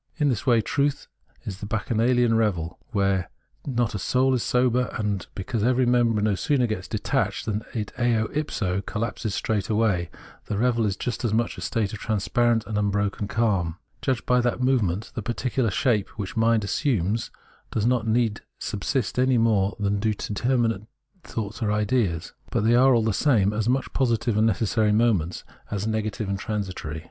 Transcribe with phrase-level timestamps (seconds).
[0.17, 1.05] In this way truth
[1.43, 3.29] is the bacchanalian revel, where
[3.67, 7.93] not a soul is sober; and because every member no sooner gets detached than it
[7.95, 8.01] 60
[8.33, 10.09] ipso collapses straightway,
[10.45, 13.77] the revel is just as much a state of transparent imbroken calm.
[14.01, 17.29] Judged by that movement, the particular shapes which mind assumes
[17.69, 20.87] do not indeed subsist any more than do determinate
[21.23, 25.43] thoughts or ideas; but they are, all the same, as much positive and necessary moments,
[25.69, 26.99] as negative and tran sitory.